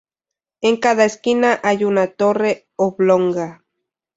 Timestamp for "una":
1.83-2.07